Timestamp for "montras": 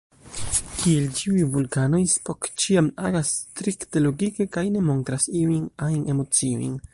4.89-5.29